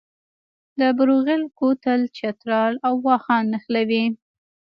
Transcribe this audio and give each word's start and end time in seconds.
د 0.79 0.81
بروغیل 0.97 1.43
کوتل 1.59 2.01
چترال 2.17 2.73
او 2.87 2.93
واخان 3.07 3.43
نښلوي 3.53 4.05